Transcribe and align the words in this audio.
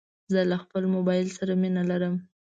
زه 0.31 0.39
له 0.49 0.57
خپل 0.63 0.83
موبایل 0.95 1.27
سره 1.37 1.53
مینه 1.61 1.83
لرم. 1.89 2.15